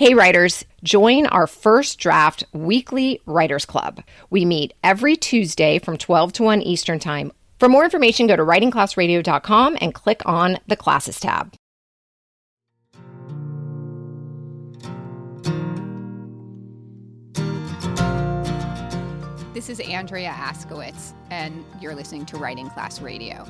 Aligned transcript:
Hey, 0.00 0.14
writers, 0.14 0.64
join 0.82 1.26
our 1.26 1.46
first 1.46 1.98
draft 1.98 2.42
weekly 2.54 3.20
writers 3.26 3.66
club. 3.66 4.02
We 4.30 4.46
meet 4.46 4.72
every 4.82 5.14
Tuesday 5.14 5.78
from 5.78 5.98
12 5.98 6.32
to 6.32 6.42
1 6.42 6.62
Eastern 6.62 6.98
Time. 6.98 7.32
For 7.58 7.68
more 7.68 7.84
information, 7.84 8.26
go 8.26 8.34
to 8.34 8.42
writingclassradio.com 8.42 9.76
and 9.78 9.92
click 9.92 10.22
on 10.24 10.56
the 10.66 10.76
classes 10.76 11.20
tab. 11.20 11.52
This 19.52 19.68
is 19.68 19.80
Andrea 19.80 20.30
Askowitz, 20.30 21.12
and 21.28 21.62
you're 21.78 21.94
listening 21.94 22.24
to 22.24 22.38
Writing 22.38 22.70
Class 22.70 23.02
Radio. 23.02 23.44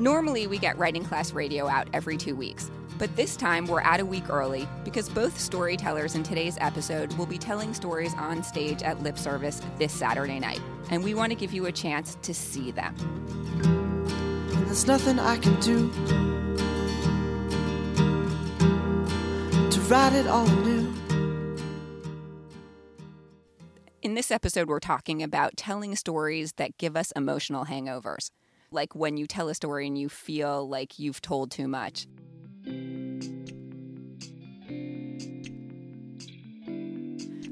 Normally, 0.00 0.46
we 0.46 0.56
get 0.56 0.78
Writing 0.78 1.04
Class 1.04 1.34
Radio 1.34 1.68
out 1.68 1.86
every 1.92 2.16
two 2.16 2.34
weeks. 2.34 2.70
But 2.96 3.14
this 3.16 3.36
time, 3.36 3.66
we're 3.66 3.82
at 3.82 4.00
a 4.00 4.06
week 4.06 4.30
early 4.30 4.66
because 4.82 5.10
both 5.10 5.38
storytellers 5.38 6.14
in 6.14 6.22
today's 6.22 6.56
episode 6.58 7.12
will 7.18 7.26
be 7.26 7.36
telling 7.36 7.74
stories 7.74 8.14
on 8.14 8.42
stage 8.42 8.82
at 8.82 9.02
Lip 9.02 9.18
Service 9.18 9.60
this 9.78 9.92
Saturday 9.92 10.40
night. 10.40 10.62
And 10.88 11.04
we 11.04 11.12
want 11.12 11.32
to 11.32 11.36
give 11.36 11.52
you 11.52 11.66
a 11.66 11.72
chance 11.72 12.16
to 12.22 12.32
see 12.32 12.70
them. 12.70 12.94
There's 14.64 14.86
nothing 14.86 15.18
I 15.18 15.36
can 15.36 15.60
do 15.60 15.90
to 19.70 19.80
write 19.82 20.14
it 20.14 20.26
all 20.26 20.48
anew. 20.48 20.94
In 24.00 24.14
this 24.14 24.30
episode, 24.30 24.66
we're 24.66 24.80
talking 24.80 25.22
about 25.22 25.58
telling 25.58 25.94
stories 25.94 26.54
that 26.54 26.78
give 26.78 26.96
us 26.96 27.12
emotional 27.14 27.66
hangovers, 27.66 28.30
like 28.72 28.94
when 28.94 29.16
you 29.16 29.26
tell 29.26 29.48
a 29.48 29.54
story 29.54 29.86
and 29.86 29.98
you 29.98 30.08
feel 30.08 30.68
like 30.68 30.98
you've 30.98 31.20
told 31.20 31.50
too 31.50 31.66
much. 31.66 32.06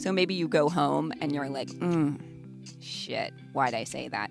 So 0.00 0.12
maybe 0.12 0.34
you 0.34 0.46
go 0.46 0.68
home 0.68 1.12
and 1.20 1.32
you're 1.32 1.48
like, 1.48 1.69
mm, 1.69 2.20
shit, 2.80 3.34
why'd 3.52 3.74
I 3.74 3.84
say 3.84 4.08
that? 4.08 4.30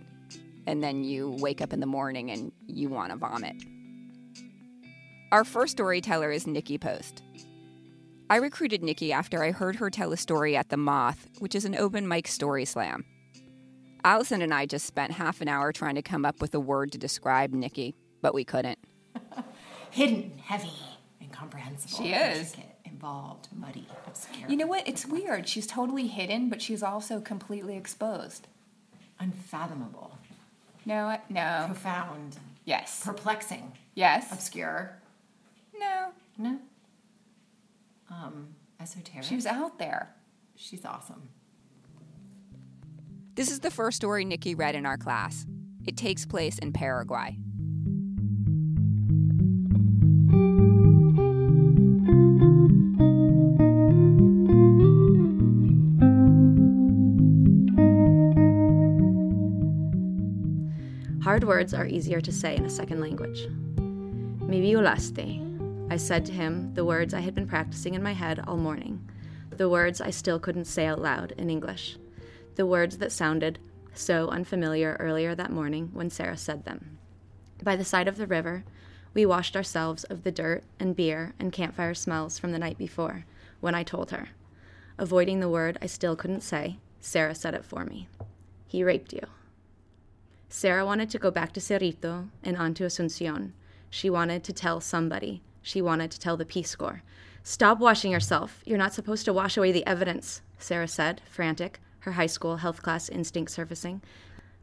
And 0.66 0.82
then 0.82 1.04
you 1.04 1.36
wake 1.40 1.62
up 1.62 1.74
in 1.74 1.82
the 1.82 1.86
morning 1.86 2.32
and 2.32 2.52
you 2.68 2.90
want 2.90 3.12
to 3.12 3.18
vomit. 3.18 3.56
Our 5.32 5.44
first 5.44 5.74
storyteller 5.74 6.32
is 6.32 6.48
Nicki 6.48 6.78
Post. 6.78 7.22
I 8.30 8.38
recruited 8.38 8.82
Nicki 8.82 9.12
after 9.12 9.44
I 9.44 9.52
heard 9.52 9.76
her 9.78 9.90
tell 9.90 10.14
a 10.14 10.18
story 10.18 10.56
at 10.56 10.70
The 10.70 10.78
Moth, 10.78 11.28
which 11.40 11.56
is 11.56 11.66
an 11.66 11.76
open 11.76 12.08
mic 12.08 12.28
story 12.28 12.66
slam. 12.66 13.04
Allison 14.04 14.42
and 14.42 14.54
I 14.54 14.66
just 14.66 14.86
spent 14.86 15.12
half 15.14 15.42
an 15.42 15.48
hour 15.48 15.72
trying 15.72 15.96
to 15.96 16.02
come 16.02 16.26
up 16.26 16.42
with 16.42 16.54
a 16.56 16.60
word 16.60 16.92
to 16.94 16.98
describe 16.98 17.54
Nicki, 17.54 17.96
but 18.22 18.34
we 18.34 18.44
couldn't. 18.44 18.80
Hidden, 19.92 20.38
heavy, 20.44 20.72
incomprehensible. 21.22 21.98
She 22.06 22.12
is. 22.14 22.56
Involved, 22.86 23.48
muddy, 23.56 23.88
obscure. 24.08 24.50
You 24.50 24.58
know 24.58 24.66
what? 24.68 24.88
It's 24.88 25.06
weird. 25.06 25.48
She's 25.48 25.68
totally 25.68 26.08
hidden, 26.08 26.50
but 26.50 26.62
she's 26.62 26.82
also 26.82 27.20
completely 27.20 27.76
exposed. 27.78 28.48
Unfathomable, 29.20 30.18
No, 30.86 31.18
no. 31.30 31.64
profound, 31.68 32.38
Yes. 32.66 33.04
perplexing, 33.04 33.72
Yes. 33.96 34.32
obscure. 34.32 34.98
No. 35.78 36.12
No. 36.38 36.60
Um, 38.10 38.56
esoteric. 38.80 39.24
She 39.26 39.36
was 39.36 39.46
out 39.46 39.78
there. 39.80 40.16
She's 40.56 40.86
awesome. 40.86 41.30
This 43.38 43.52
is 43.52 43.60
the 43.60 43.70
first 43.70 43.98
story 43.98 44.26
Nicki 44.26 44.56
read 44.56 44.74
in 44.74 44.88
our 44.88 44.98
class. 44.98 45.46
It 45.86 45.96
takes 45.96 46.26
place 46.26 46.58
in 46.58 46.74
Paraguay. 46.74 47.38
Hard 61.22 61.44
words 61.44 61.76
are 61.76 61.86
easier 61.86 62.20
to 62.22 62.32
say 62.32 62.56
in 62.56 62.66
a 62.66 62.70
second 62.72 63.02
language. 63.02 63.48
Me 64.50 64.62
violaste. 64.62 65.40
I 65.92 65.98
said 65.98 66.26
to 66.26 66.32
him 66.32 66.74
the 66.74 66.86
words 66.86 67.14
I 67.14 67.20
had 67.20 67.36
been 67.36 67.48
practicing 67.48 67.94
in 67.94 68.02
my 68.02 68.14
head 68.14 68.44
all 68.48 68.58
morning, 68.58 69.08
the 69.52 69.70
words 69.70 70.02
I 70.02 70.10
still 70.10 70.40
couldn't 70.40 70.66
say 70.66 70.88
out 70.88 71.00
loud 71.00 71.34
in 71.34 71.52
English, 71.52 72.00
the 72.58 72.66
words 72.66 72.98
that 72.98 73.12
sounded 73.12 73.60
so 73.94 74.28
unfamiliar 74.30 74.98
earlier 75.00 75.34
that 75.34 75.52
morning 75.52 75.90
when 75.94 76.10
Sarah 76.10 76.38
said 76.38 76.66
them. 76.66 76.98
By 77.64 77.76
the 77.76 77.86
side 77.86 78.08
of 78.08 78.18
the 78.18 78.28
river, 78.28 78.64
we 79.14 79.26
washed 79.26 79.56
ourselves 79.56 80.04
of 80.06 80.24
the 80.24 80.32
dirt 80.32 80.64
and 80.80 80.96
beer 80.96 81.34
and 81.40 81.54
campfire 81.54 81.94
smells 81.94 82.38
from 82.38 82.52
the 82.52 82.60
night 82.60 82.78
before 82.78 83.26
when 83.60 83.74
I 83.74 83.84
told 83.84 84.12
her. 84.12 84.30
Avoiding 84.98 85.40
the 85.40 85.50
word 85.50 85.78
I 85.82 85.86
still 85.86 86.16
couldn't 86.16 86.42
say, 86.42 86.78
Sarah 87.00 87.36
said 87.36 87.54
it 87.54 87.66
for 87.66 87.86
me. 87.86 88.08
He 88.68 88.84
raped 88.84 89.14
you. 89.14 89.22
Sarah 90.50 90.86
wanted 90.86 91.10
to 91.12 91.20
go 91.20 91.32
back 91.32 91.54
to 91.54 91.60
Cerrito 91.60 92.30
and 92.44 92.58
on 92.58 92.74
to 92.76 92.84
Asuncion. 92.86 93.52
She 93.90 94.10
wanted 94.10 94.44
to 94.44 94.54
tell 94.54 94.82
somebody. 94.82 95.42
She 95.62 95.82
wanted 95.82 96.12
to 96.12 96.20
tell 96.20 96.38
the 96.38 96.46
Peace 96.46 96.76
Corps. 96.76 97.04
Stop 97.44 97.80
washing 97.80 98.12
yourself. 98.12 98.62
You're 98.66 98.78
not 98.78 98.94
supposed 98.94 99.26
to 99.26 99.34
wash 99.34 99.58
away 99.58 99.72
the 99.72 99.86
evidence, 99.86 100.42
Sarah 100.58 100.88
said, 100.88 101.22
frantic, 101.30 101.80
her 102.08 102.14
high 102.14 102.26
school 102.26 102.56
health 102.56 102.82
class 102.82 103.10
instinct 103.10 103.52
surfacing. 103.52 104.02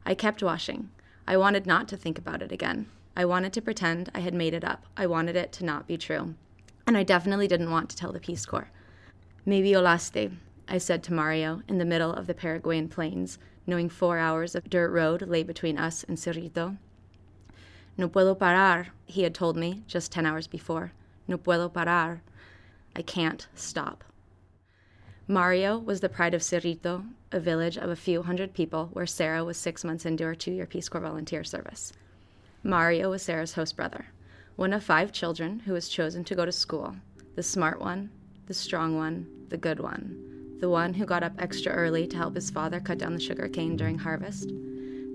I 0.06 0.14
kept 0.14 0.42
washing. 0.42 0.88
I 1.28 1.36
wanted 1.36 1.66
not 1.66 1.88
to 1.88 1.96
think 1.98 2.16
about 2.16 2.40
it 2.40 2.50
again. 2.50 2.86
I 3.14 3.26
wanted 3.26 3.52
to 3.52 3.60
pretend 3.60 4.10
I 4.14 4.20
had 4.20 4.32
made 4.32 4.54
it 4.54 4.64
up. 4.64 4.86
I 4.96 5.06
wanted 5.06 5.36
it 5.36 5.52
to 5.52 5.64
not 5.64 5.86
be 5.86 5.98
true. 5.98 6.34
And 6.86 6.96
I 6.96 7.02
definitely 7.02 7.46
didn't 7.46 7.70
want 7.70 7.90
to 7.90 7.96
tell 7.96 8.12
the 8.12 8.18
Peace 8.18 8.46
Corps. 8.46 8.70
Me 9.44 9.60
violaste, 9.60 10.32
I 10.68 10.78
said 10.78 11.02
to 11.02 11.12
Mario 11.12 11.60
in 11.68 11.76
the 11.76 11.84
middle 11.84 12.14
of 12.14 12.26
the 12.26 12.32
Paraguayan 12.32 12.88
plains, 12.88 13.38
knowing 13.66 13.90
four 13.90 14.16
hours 14.16 14.54
of 14.54 14.70
dirt 14.70 14.90
road 14.90 15.20
lay 15.28 15.42
between 15.42 15.76
us 15.76 16.02
and 16.04 16.16
Cerrito. 16.16 16.78
No 17.98 18.08
puedo 18.08 18.34
parar, 18.34 18.86
he 19.04 19.22
had 19.22 19.34
told 19.34 19.54
me 19.58 19.82
just 19.86 20.10
10 20.12 20.24
hours 20.24 20.46
before. 20.46 20.92
No 21.28 21.36
puedo 21.36 21.70
parar. 21.70 22.20
I 22.96 23.02
can't 23.02 23.46
stop. 23.54 24.02
Mario 25.26 25.78
was 25.78 26.00
the 26.00 26.08
pride 26.10 26.34
of 26.34 26.42
Cerrito, 26.42 27.02
a 27.32 27.40
village 27.40 27.78
of 27.78 27.88
a 27.88 27.96
few 27.96 28.22
hundred 28.22 28.52
people 28.52 28.90
where 28.92 29.06
Sarah 29.06 29.42
was 29.42 29.56
six 29.56 29.82
months 29.82 30.04
into 30.04 30.24
her 30.24 30.34
two 30.34 30.52
year 30.52 30.66
Peace 30.66 30.90
Corps 30.90 31.00
volunteer 31.00 31.42
service. 31.42 31.94
Mario 32.62 33.08
was 33.08 33.22
Sarah's 33.22 33.54
host 33.54 33.74
brother, 33.74 34.04
one 34.56 34.74
of 34.74 34.84
five 34.84 35.12
children 35.12 35.60
who 35.60 35.72
was 35.72 35.88
chosen 35.88 36.24
to 36.24 36.34
go 36.34 36.44
to 36.44 36.52
school 36.52 36.94
the 37.36 37.42
smart 37.42 37.80
one, 37.80 38.10
the 38.46 38.54
strong 38.54 38.98
one, 38.98 39.26
the 39.48 39.56
good 39.56 39.80
one, 39.80 40.56
the 40.60 40.68
one 40.68 40.92
who 40.92 41.06
got 41.06 41.22
up 41.22 41.32
extra 41.38 41.72
early 41.72 42.06
to 42.06 42.18
help 42.18 42.34
his 42.34 42.50
father 42.50 42.78
cut 42.78 42.98
down 42.98 43.14
the 43.14 43.20
sugar 43.20 43.48
cane 43.48 43.76
during 43.76 43.98
harvest, 43.98 44.52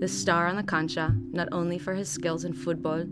the 0.00 0.08
star 0.08 0.48
on 0.48 0.56
the 0.56 0.62
cancha, 0.64 1.14
not 1.30 1.48
only 1.52 1.78
for 1.78 1.94
his 1.94 2.08
skills 2.08 2.44
in 2.44 2.52
football, 2.52 3.04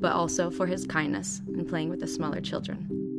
but 0.00 0.12
also 0.12 0.50
for 0.50 0.66
his 0.66 0.84
kindness 0.84 1.42
in 1.54 1.64
playing 1.64 1.88
with 1.88 2.00
the 2.00 2.08
smaller 2.08 2.40
children. 2.40 3.09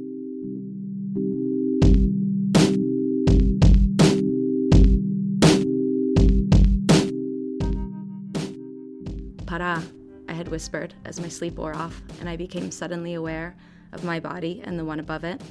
Para, 9.51 9.83
I 10.29 10.31
had 10.31 10.47
whispered 10.47 10.93
as 11.03 11.19
my 11.19 11.27
sleep 11.27 11.55
wore 11.55 11.75
off, 11.75 12.01
and 12.21 12.29
I 12.29 12.37
became 12.37 12.71
suddenly 12.71 13.15
aware 13.15 13.53
of 13.91 14.05
my 14.05 14.17
body 14.17 14.61
and 14.63 14.79
the 14.79 14.85
one 14.85 15.01
above 15.01 15.25
it, 15.25 15.41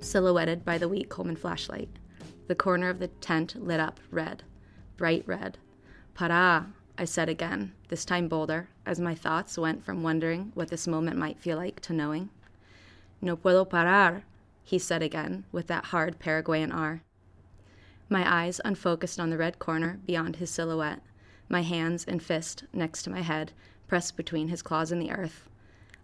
silhouetted 0.00 0.64
by 0.64 0.76
the 0.76 0.88
weak 0.88 1.08
Coleman 1.08 1.36
flashlight. 1.36 1.88
The 2.48 2.56
corner 2.56 2.88
of 2.88 2.98
the 2.98 3.06
tent 3.06 3.54
lit 3.54 3.78
up 3.78 4.00
red, 4.10 4.42
bright 4.96 5.22
red. 5.24 5.56
Para, 6.14 6.66
I 6.98 7.04
said 7.04 7.28
again, 7.28 7.74
this 7.86 8.04
time 8.04 8.26
bolder, 8.26 8.70
as 8.84 8.98
my 8.98 9.14
thoughts 9.14 9.56
went 9.56 9.84
from 9.84 10.02
wondering 10.02 10.50
what 10.54 10.66
this 10.66 10.88
moment 10.88 11.16
might 11.16 11.38
feel 11.38 11.58
like 11.58 11.78
to 11.82 11.92
knowing. 11.92 12.30
No 13.22 13.36
puedo 13.36 13.64
parar, 13.64 14.24
he 14.64 14.80
said 14.80 15.00
again, 15.00 15.44
with 15.52 15.68
that 15.68 15.84
hard 15.84 16.18
Paraguayan 16.18 16.72
R. 16.72 17.02
My 18.08 18.28
eyes 18.28 18.60
unfocused 18.64 19.20
on 19.20 19.30
the 19.30 19.38
red 19.38 19.60
corner 19.60 20.00
beyond 20.04 20.36
his 20.36 20.50
silhouette, 20.50 21.02
my 21.48 21.62
hands 21.62 22.04
and 22.06 22.22
fist 22.22 22.64
next 22.72 23.02
to 23.02 23.10
my 23.10 23.22
head, 23.22 23.52
pressed 23.86 24.16
between 24.16 24.48
his 24.48 24.62
claws 24.62 24.92
in 24.92 24.98
the 24.98 25.10
earth. 25.10 25.48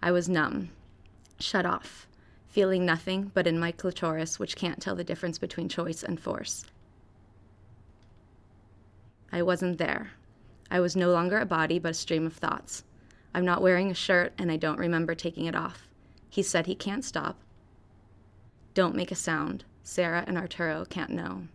I 0.03 0.11
was 0.11 0.29
numb, 0.29 0.71
shut 1.39 1.67
off, 1.67 2.07
feeling 2.49 2.87
nothing 2.87 3.31
but 3.35 3.47
in 3.47 3.59
my 3.59 3.73
clitoris, 3.73 4.39
which 4.39 4.57
can't 4.57 4.81
tell 4.81 4.95
the 4.95 5.05
difference 5.05 5.39
between 5.39 5.69
choice 5.69 6.03
and 6.03 6.21
force. 6.21 6.65
I 9.33 9.43
wasn't 9.43 9.79
there. 9.79 10.13
I 10.71 10.81
was 10.81 10.95
no 10.95 11.11
longer 11.11 11.39
a 11.39 11.47
body, 11.47 11.79
but 11.79 11.91
a 11.91 11.95
stream 11.95 12.27
of 12.27 12.35
thoughts. 12.35 12.85
I'm 13.35 13.45
not 13.45 13.63
wearing 13.63 13.91
a 13.91 13.95
shirt, 13.95 14.33
and 14.39 14.51
I 14.51 14.57
don't 14.57 14.79
remember 14.79 15.15
taking 15.15 15.47
it 15.47 15.57
off. 15.57 15.89
He 16.31 16.43
said 16.43 16.67
he 16.67 16.75
can't 16.75 17.05
stop. 17.05 17.37
Don't 18.75 18.95
make 18.95 19.11
a 19.11 19.17
sound. 19.17 19.65
Sarah 19.83 20.25
and 20.27 20.39
Arturo 20.39 20.85
can't 20.85 21.11
know. 21.11 21.49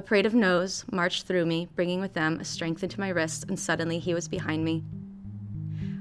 A 0.00 0.02
parade 0.02 0.24
of 0.24 0.32
no's 0.32 0.86
marched 0.90 1.26
through 1.26 1.44
me, 1.44 1.68
bringing 1.76 2.00
with 2.00 2.14
them 2.14 2.40
a 2.40 2.44
strength 2.46 2.82
into 2.82 2.98
my 2.98 3.10
wrists, 3.10 3.44
and 3.46 3.60
suddenly 3.60 3.98
he 3.98 4.14
was 4.14 4.28
behind 4.28 4.64
me. 4.64 4.82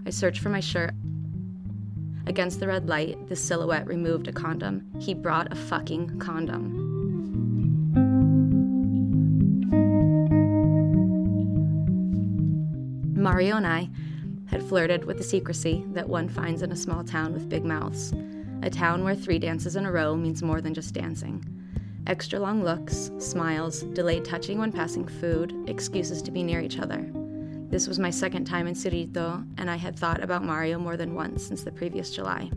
I 0.06 0.10
searched 0.10 0.40
for 0.40 0.48
my 0.48 0.62
shirt. 0.62 0.94
Against 2.25 2.62
the 2.62 2.68
red 2.68 2.88
light, 2.88 3.28
the 3.28 3.36
silhouette 3.36 3.88
removed 3.88 4.30
a 4.30 4.31
condom. 4.31 4.90
He 5.01 5.13
brought 5.13 5.51
a 5.51 5.57
fucking 5.57 6.18
condom. 6.18 6.78
Mario 13.22 13.57
and 13.57 13.68
I 13.68 13.90
had 14.45 14.63
flirted 14.63 15.04
with 15.04 15.18
the 15.18 15.25
secrecy 15.25 15.84
that 15.88 16.07
one 16.07 16.30
finds 16.30 16.62
in 16.62 16.72
a 16.72 16.78
small 16.78 17.04
town 17.04 17.34
with 17.34 17.50
big 17.50 17.66
mouths, 17.66 18.13
a 18.63 18.69
town 18.69 19.04
where 19.04 19.13
three 19.13 19.40
dances 19.40 19.75
in 19.75 19.86
a 19.86 19.92
row 19.92 20.16
means 20.16 20.42
more 20.42 20.62
than 20.62 20.74
just 20.74 20.94
dancing. 20.94 21.58
Extra 22.09 22.39
long 22.39 22.63
looks, 22.63 23.11
smiles, 23.19 23.83
delayed 23.83 24.25
touching 24.25 24.57
when 24.57 24.71
passing 24.71 25.07
food, 25.07 25.53
excuses 25.67 26.23
to 26.23 26.31
be 26.31 26.41
near 26.41 26.59
each 26.59 26.79
other. 26.79 27.07
This 27.69 27.88
was 27.88 28.00
my 28.00 28.09
second 28.09 28.45
time 28.45 28.65
in 28.65 28.73
Cerrito, 28.73 29.45
and 29.59 29.69
I 29.69 29.75
had 29.75 29.95
thought 29.95 30.23
about 30.23 30.44
Mario 30.44 30.79
more 30.79 30.97
than 30.97 31.13
once 31.13 31.45
since 31.45 31.61
the 31.61 31.71
previous 31.71 32.09
July. 32.09 32.50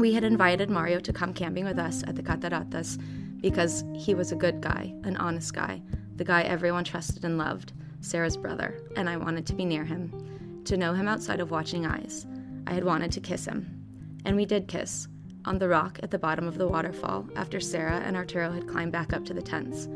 We 0.00 0.14
had 0.14 0.24
invited 0.24 0.68
Mario 0.68 0.98
to 0.98 1.12
come 1.12 1.32
camping 1.32 1.64
with 1.64 1.78
us 1.78 2.02
at 2.08 2.16
the 2.16 2.24
Cataratas 2.24 3.00
because 3.40 3.84
he 3.94 4.16
was 4.16 4.32
a 4.32 4.36
good 4.36 4.60
guy, 4.60 4.92
an 5.04 5.16
honest 5.18 5.54
guy, 5.54 5.80
the 6.16 6.24
guy 6.24 6.42
everyone 6.42 6.82
trusted 6.82 7.24
and 7.24 7.38
loved, 7.38 7.72
Sarah's 8.00 8.36
brother, 8.36 8.80
and 8.96 9.08
I 9.08 9.16
wanted 9.16 9.46
to 9.46 9.54
be 9.54 9.64
near 9.64 9.84
him, 9.84 10.62
to 10.64 10.76
know 10.76 10.92
him 10.92 11.06
outside 11.06 11.38
of 11.38 11.52
watching 11.52 11.86
eyes. 11.86 12.26
I 12.66 12.72
had 12.72 12.82
wanted 12.82 13.12
to 13.12 13.20
kiss 13.20 13.44
him. 13.44 13.84
And 14.24 14.34
we 14.34 14.44
did 14.44 14.66
kiss, 14.66 15.06
on 15.46 15.58
the 15.58 15.68
rock 15.68 15.98
at 16.02 16.10
the 16.10 16.18
bottom 16.18 16.48
of 16.48 16.58
the 16.58 16.66
waterfall 16.66 17.26
after 17.36 17.60
Sarah 17.60 18.02
and 18.04 18.16
Arturo 18.16 18.52
had 18.52 18.68
climbed 18.68 18.92
back 18.92 19.12
up 19.12 19.24
to 19.26 19.34
the 19.34 19.40
tents. 19.40 19.88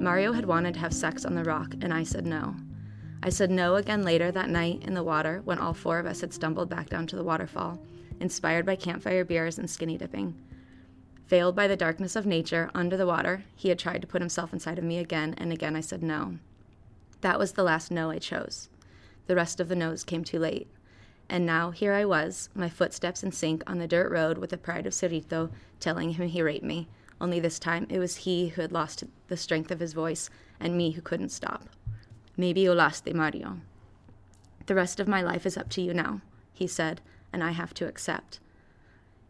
Mario 0.00 0.32
had 0.32 0.46
wanted 0.46 0.74
to 0.74 0.80
have 0.80 0.94
sex 0.94 1.24
on 1.24 1.34
the 1.34 1.44
rock, 1.44 1.74
and 1.82 1.92
I 1.92 2.02
said 2.02 2.24
no. 2.24 2.56
I 3.22 3.28
said 3.28 3.50
no 3.50 3.74
again 3.74 4.02
later 4.02 4.30
that 4.30 4.48
night 4.48 4.82
in 4.84 4.94
the 4.94 5.02
water 5.02 5.42
when 5.44 5.58
all 5.58 5.74
four 5.74 5.98
of 5.98 6.06
us 6.06 6.20
had 6.20 6.32
stumbled 6.32 6.68
back 6.68 6.88
down 6.88 7.06
to 7.08 7.16
the 7.16 7.24
waterfall, 7.24 7.78
inspired 8.20 8.64
by 8.64 8.76
campfire 8.76 9.24
beers 9.24 9.58
and 9.58 9.68
skinny 9.68 9.98
dipping. 9.98 10.34
Veiled 11.26 11.54
by 11.54 11.68
the 11.68 11.76
darkness 11.76 12.16
of 12.16 12.24
nature 12.24 12.70
under 12.74 12.96
the 12.96 13.06
water, 13.06 13.44
he 13.54 13.68
had 13.68 13.78
tried 13.78 14.00
to 14.00 14.06
put 14.06 14.22
himself 14.22 14.52
inside 14.52 14.78
of 14.78 14.84
me 14.84 14.98
again, 14.98 15.34
and 15.36 15.52
again 15.52 15.76
I 15.76 15.80
said 15.80 16.02
no. 16.02 16.38
That 17.20 17.38
was 17.38 17.52
the 17.52 17.64
last 17.64 17.90
no 17.90 18.10
I 18.10 18.18
chose. 18.18 18.68
The 19.26 19.36
rest 19.36 19.60
of 19.60 19.68
the 19.68 19.76
no's 19.76 20.04
came 20.04 20.24
too 20.24 20.38
late. 20.38 20.68
And 21.28 21.44
now 21.44 21.70
here 21.70 21.92
I 21.92 22.04
was, 22.04 22.48
my 22.54 22.68
footsteps 22.68 23.22
in 23.22 23.32
sync 23.32 23.62
on 23.66 23.78
the 23.78 23.86
dirt 23.86 24.10
road 24.10 24.38
with 24.38 24.50
the 24.50 24.56
pride 24.56 24.86
of 24.86 24.94
Cerrito, 24.94 25.50
telling 25.78 26.12
him 26.12 26.28
he 26.28 26.42
raped 26.42 26.64
me. 26.64 26.88
Only 27.20 27.38
this 27.40 27.58
time 27.58 27.86
it 27.90 27.98
was 27.98 28.16
he 28.16 28.48
who 28.48 28.62
had 28.62 28.72
lost 28.72 29.04
the 29.26 29.36
strength 29.36 29.70
of 29.70 29.80
his 29.80 29.92
voice, 29.92 30.30
and 30.58 30.76
me 30.76 30.92
who 30.92 31.02
couldn't 31.02 31.30
stop. 31.30 31.68
Maybe 32.36 32.60
you 32.60 32.72
lost 32.72 33.04
the 33.04 33.12
Mario. 33.12 33.58
The 34.66 34.74
rest 34.74 35.00
of 35.00 35.08
my 35.08 35.22
life 35.22 35.44
is 35.44 35.56
up 35.56 35.68
to 35.70 35.82
you 35.82 35.92
now, 35.92 36.20
he 36.52 36.66
said, 36.66 37.00
and 37.32 37.42
I 37.42 37.50
have 37.50 37.74
to 37.74 37.86
accept. 37.86 38.40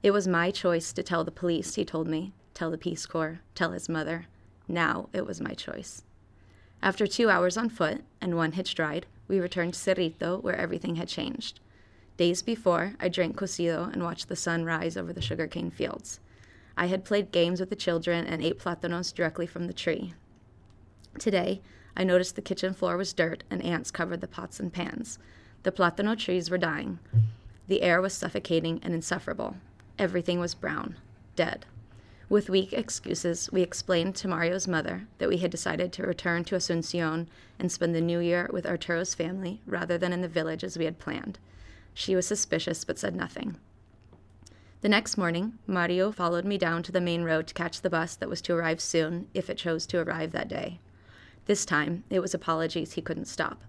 It 0.02 0.12
was 0.12 0.28
my 0.28 0.50
choice 0.50 0.92
to 0.92 1.02
tell 1.02 1.24
the 1.24 1.30
police, 1.30 1.74
he 1.74 1.84
told 1.84 2.06
me, 2.06 2.32
tell 2.54 2.70
the 2.70 2.78
Peace 2.78 3.06
Corps, 3.06 3.40
tell 3.54 3.72
his 3.72 3.88
mother. 3.88 4.26
Now 4.68 5.08
it 5.12 5.26
was 5.26 5.40
my 5.40 5.54
choice. 5.54 6.04
After 6.82 7.06
two 7.06 7.28
hours 7.28 7.56
on 7.56 7.68
foot 7.68 8.04
and 8.20 8.36
one 8.36 8.52
hitched 8.52 8.78
ride, 8.78 9.06
we 9.26 9.40
returned 9.40 9.74
to 9.74 9.80
Cerrito, 9.80 10.40
where 10.42 10.54
everything 10.54 10.96
had 10.96 11.08
changed. 11.08 11.60
Days 12.18 12.42
before, 12.42 12.94
I 12.98 13.08
drank 13.08 13.36
cocido 13.36 13.92
and 13.92 14.02
watched 14.02 14.28
the 14.28 14.34
sun 14.34 14.64
rise 14.64 14.96
over 14.96 15.12
the 15.12 15.22
sugarcane 15.22 15.70
fields. 15.70 16.18
I 16.76 16.86
had 16.86 17.04
played 17.04 17.30
games 17.30 17.60
with 17.60 17.70
the 17.70 17.76
children 17.76 18.26
and 18.26 18.42
ate 18.42 18.58
platanos 18.58 19.14
directly 19.14 19.46
from 19.46 19.68
the 19.68 19.72
tree. 19.72 20.14
Today, 21.20 21.60
I 21.96 22.02
noticed 22.02 22.34
the 22.34 22.42
kitchen 22.42 22.74
floor 22.74 22.96
was 22.96 23.12
dirt 23.12 23.44
and 23.50 23.64
ants 23.64 23.92
covered 23.92 24.20
the 24.20 24.26
pots 24.26 24.58
and 24.58 24.72
pans. 24.72 25.20
The 25.62 25.70
platano 25.70 26.18
trees 26.18 26.50
were 26.50 26.58
dying. 26.58 26.98
The 27.68 27.82
air 27.82 28.02
was 28.02 28.14
suffocating 28.14 28.80
and 28.82 28.92
insufferable. 28.92 29.56
Everything 29.96 30.40
was 30.40 30.56
brown, 30.56 30.96
dead. 31.36 31.66
With 32.28 32.50
weak 32.50 32.72
excuses, 32.72 33.48
we 33.52 33.62
explained 33.62 34.16
to 34.16 34.28
Mario's 34.28 34.66
mother 34.66 35.06
that 35.18 35.28
we 35.28 35.36
had 35.36 35.52
decided 35.52 35.92
to 35.92 36.02
return 36.02 36.42
to 36.46 36.56
Asuncion 36.56 37.28
and 37.60 37.70
spend 37.70 37.94
the 37.94 38.00
new 38.00 38.18
year 38.18 38.50
with 38.52 38.66
Arturo's 38.66 39.14
family 39.14 39.60
rather 39.66 39.96
than 39.96 40.12
in 40.12 40.20
the 40.20 40.26
village 40.26 40.64
as 40.64 40.76
we 40.76 40.84
had 40.84 40.98
planned. 40.98 41.38
She 41.98 42.14
was 42.14 42.28
suspicious 42.28 42.84
but 42.84 42.96
said 42.96 43.16
nothing. 43.16 43.56
The 44.82 44.88
next 44.88 45.18
morning, 45.18 45.58
Mario 45.66 46.12
followed 46.12 46.44
me 46.44 46.56
down 46.56 46.84
to 46.84 46.92
the 46.92 47.00
main 47.00 47.24
road 47.24 47.48
to 47.48 47.54
catch 47.54 47.80
the 47.80 47.90
bus 47.90 48.14
that 48.14 48.28
was 48.28 48.40
to 48.42 48.54
arrive 48.54 48.80
soon 48.80 49.26
if 49.34 49.50
it 49.50 49.58
chose 49.58 49.84
to 49.86 49.98
arrive 49.98 50.30
that 50.30 50.46
day. 50.46 50.78
This 51.46 51.64
time, 51.64 52.04
it 52.08 52.20
was 52.20 52.34
apologies 52.34 52.92
he 52.92 53.02
couldn't 53.02 53.24
stop. 53.24 53.64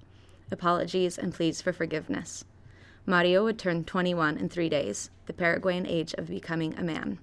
Apologies 0.51 1.17
and 1.17 1.33
pleas 1.33 1.63
for 1.63 1.73
forgiveness. 1.73 2.45
Mario 3.03 3.43
would 3.45 3.57
turn 3.57 3.83
21 3.83 4.37
in 4.37 4.47
three 4.47 4.69
days, 4.69 5.09
the 5.25 5.33
Paraguayan 5.33 5.87
age 5.87 6.13
of 6.13 6.27
becoming 6.27 6.77
a 6.77 6.83
man. 6.83 7.17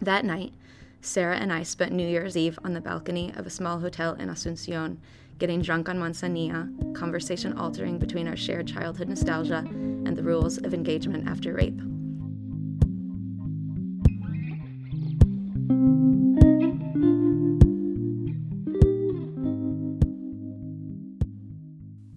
That 0.00 0.24
night, 0.24 0.54
Sarah 1.02 1.36
and 1.36 1.52
I 1.52 1.62
spent 1.62 1.92
New 1.92 2.08
Year's 2.08 2.38
Eve 2.38 2.58
on 2.64 2.72
the 2.72 2.80
balcony 2.80 3.34
of 3.36 3.46
a 3.46 3.50
small 3.50 3.80
hotel 3.80 4.14
in 4.14 4.30
Asuncion, 4.30 4.96
getting 5.38 5.60
drunk 5.60 5.88
on 5.88 5.98
manzanilla, 5.98 6.94
conversation 6.94 7.56
altering 7.58 7.98
between 7.98 8.26
our 8.28 8.36
shared 8.36 8.66
childhood 8.66 9.08
nostalgia 9.08 9.64
and 9.68 10.16
the 10.16 10.22
rules 10.22 10.58
of 10.58 10.72
engagement 10.72 11.28
after 11.28 11.52
rape. 11.52 11.80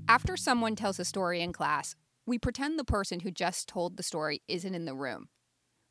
After 0.08 0.36
someone 0.36 0.76
tells 0.76 1.00
a 1.00 1.06
story 1.06 1.42
in 1.42 1.54
class, 1.54 1.96
we 2.26 2.40
pretend 2.40 2.78
the 2.78 2.84
person 2.84 3.20
who 3.20 3.32
just 3.32 3.68
told 3.68 3.96
the 3.96 4.04
story 4.04 4.42
isn't 4.48 4.74
in 4.76 4.86
the 4.86 4.96
room. 4.96 5.30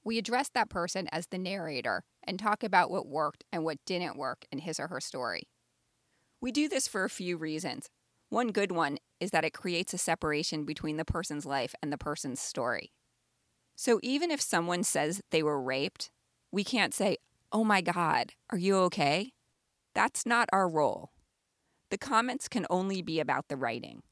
We 0.04 0.18
address 0.18 0.48
that 0.54 0.70
person 0.70 1.08
as 1.12 1.26
the 1.26 1.38
narrator 1.38 2.04
and 2.24 2.38
talk 2.38 2.62
about 2.62 2.90
what 2.90 3.06
worked 3.06 3.44
and 3.52 3.64
what 3.64 3.78
didn't 3.86 4.16
work 4.16 4.44
in 4.50 4.60
his 4.60 4.80
or 4.80 4.88
her 4.88 5.00
story. 5.00 5.48
We 6.40 6.52
do 6.52 6.68
this 6.68 6.86
for 6.86 7.04
a 7.04 7.10
few 7.10 7.36
reasons. 7.36 7.88
One 8.28 8.48
good 8.48 8.70
one 8.70 8.98
is 9.18 9.30
that 9.30 9.44
it 9.44 9.52
creates 9.52 9.92
a 9.92 9.98
separation 9.98 10.64
between 10.64 10.96
the 10.96 11.04
person's 11.04 11.44
life 11.44 11.74
and 11.82 11.92
the 11.92 11.98
person's 11.98 12.40
story. 12.40 12.92
So 13.74 13.98
even 14.02 14.30
if 14.30 14.40
someone 14.40 14.84
says 14.84 15.20
they 15.30 15.42
were 15.42 15.60
raped, 15.60 16.10
we 16.52 16.62
can't 16.62 16.94
say, 16.94 17.16
Oh 17.50 17.64
my 17.64 17.80
God, 17.80 18.34
are 18.50 18.58
you 18.58 18.76
okay? 18.76 19.32
That's 19.94 20.26
not 20.26 20.48
our 20.52 20.68
role. 20.68 21.10
The 21.90 21.98
comments 21.98 22.48
can 22.48 22.66
only 22.68 23.00
be 23.02 23.18
about 23.18 23.48
the 23.48 23.56
writing. 23.56 24.02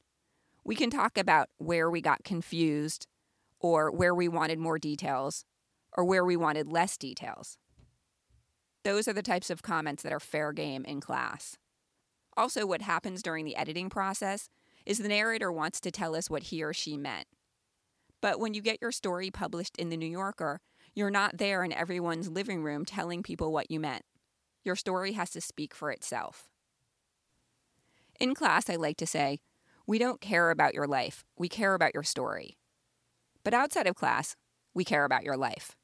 We 0.65 0.75
can 0.75 0.89
talk 0.89 1.17
about 1.17 1.49
where 1.57 1.89
we 1.89 2.01
got 2.01 2.23
confused, 2.23 3.07
or 3.59 3.91
where 3.91 4.13
we 4.13 4.27
wanted 4.27 4.59
more 4.59 4.79
details, 4.79 5.45
or 5.95 6.03
where 6.03 6.25
we 6.25 6.35
wanted 6.35 6.71
less 6.71 6.97
details. 6.97 7.57
Those 8.83 9.07
are 9.07 9.13
the 9.13 9.21
types 9.21 9.49
of 9.49 9.61
comments 9.61 10.03
that 10.03 10.11
are 10.11 10.19
fair 10.19 10.51
game 10.51 10.83
in 10.83 10.99
class. 10.99 11.57
Also, 12.37 12.67
what 12.67 12.83
happens 12.83 13.23
during 13.23 13.45
the 13.45 13.55
editing 13.55 13.89
process 13.89 14.47
is 14.85 14.99
the 14.99 15.07
narrator 15.07 15.51
wants 15.51 15.81
to 15.81 15.91
tell 15.91 16.15
us 16.15 16.29
what 16.29 16.43
he 16.43 16.63
or 16.63 16.71
she 16.71 16.95
meant. 16.95 17.25
But 18.21 18.39
when 18.39 18.53
you 18.53 18.61
get 18.61 18.77
your 18.79 18.91
story 18.91 19.31
published 19.31 19.75
in 19.77 19.89
the 19.89 19.97
New 19.97 20.07
Yorker, 20.07 20.61
you're 20.93 21.09
not 21.09 21.39
there 21.39 21.63
in 21.63 21.73
everyone's 21.73 22.29
living 22.29 22.61
room 22.63 22.85
telling 22.85 23.23
people 23.23 23.51
what 23.51 23.71
you 23.71 23.79
meant. 23.79 24.03
Your 24.63 24.75
story 24.75 25.13
has 25.13 25.31
to 25.31 25.41
speak 25.41 25.73
for 25.73 25.91
itself. 25.91 26.47
In 28.19 28.35
class, 28.35 28.69
I 28.69 28.75
like 28.75 28.97
to 28.97 29.07
say, 29.07 29.39
we 29.87 29.97
don't 29.97 30.21
care 30.21 30.51
about 30.51 30.73
your 30.73 30.87
life, 30.87 31.25
we 31.37 31.49
care 31.49 31.73
about 31.73 31.93
your 31.93 32.03
story. 32.03 32.57
But 33.43 33.53
outside 33.53 33.87
of 33.87 33.95
class, 33.95 34.35
we 34.73 34.83
care 34.83 35.05
about 35.05 35.23
your 35.23 35.37
life. 35.37 35.75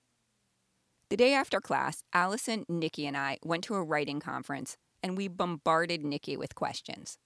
The 1.10 1.18
day 1.18 1.34
after 1.34 1.60
class, 1.60 2.04
Allison, 2.14 2.66
Nicki, 2.68 3.06
and 3.08 3.18
I 3.18 3.38
went 3.44 3.64
to 3.66 3.76
a 3.76 3.84
writing 3.84 4.20
conference 4.20 4.78
and 5.04 5.18
we 5.18 5.28
bombarded 5.28 6.04
Nicki 6.04 6.38
with 6.38 6.56
questions. 6.56 7.18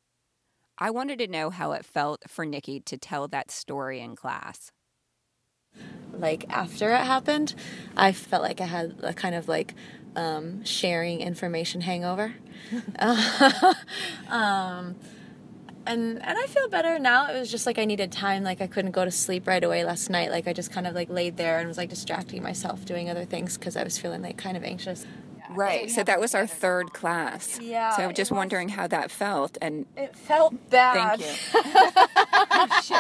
I 0.78 0.90
wanted 0.90 1.20
to 1.20 1.28
know 1.28 1.50
how 1.50 1.72
it 1.72 1.86
felt 1.86 2.24
for 2.28 2.46
Nicki 2.46 2.80
to 2.82 2.98
tell 2.98 3.28
that 3.30 3.52
story 3.52 4.00
in 4.00 4.16
class. 4.16 4.72
Like 6.12 6.46
after 6.50 6.92
it 6.92 7.02
happened, 7.02 7.56
I 7.96 8.12
felt 8.12 8.44
like 8.44 8.60
I 8.60 8.66
had 8.66 8.96
a 9.04 9.14
kind 9.14 9.36
of 9.36 9.48
like 9.48 9.74
um, 10.16 10.66
sharing 10.66 11.22
information 11.22 11.82
hangover. 11.82 12.34
um, 14.30 14.96
and 15.88 16.22
and 16.22 16.38
I 16.38 16.46
feel 16.48 16.68
better 16.68 17.00
now. 17.00 17.32
It 17.32 17.40
was 17.40 17.50
just 17.50 17.66
like 17.66 17.80
I 17.80 17.86
needed 17.86 18.12
time. 18.12 18.44
Like 18.44 18.62
I 18.62 18.68
couldn't 18.68 18.92
go 18.92 19.06
to 19.06 19.12
sleep 19.12 19.48
right 19.48 19.64
away 19.64 19.84
last 19.84 20.10
night. 20.10 20.30
Like 20.32 20.48
I 20.48 20.54
just 20.54 20.72
kind 20.72 20.86
of 20.86 20.94
like 20.94 21.10
laid 21.10 21.38
there 21.38 21.60
and 21.60 21.68
was 21.68 21.78
like 21.78 21.90
distracting 21.90 22.44
myself 22.44 22.86
doing 22.86 23.10
other 23.10 23.26
things 23.26 23.58
because 23.58 23.78
I 23.78 23.84
was 23.84 23.98
feeling 23.98 24.22
like 24.22 24.38
kind 24.38 24.58
of 24.58 24.64
anxious. 24.64 25.06
Right. 25.50 25.90
So 25.90 26.04
that 26.04 26.20
was 26.20 26.36
our 26.36 26.46
third 26.48 26.94
class. 26.94 27.60
Yeah, 27.62 27.96
So 27.96 28.04
I'm 28.04 28.14
just 28.14 28.32
was- 28.32 28.38
wondering 28.38 28.70
how 28.70 28.88
that 28.88 29.12
felt. 29.12 29.58
And 29.62 29.86
It 29.96 30.16
felt 30.16 30.70
bad. 30.70 31.20
thank 31.20 32.90
you. 32.90 32.98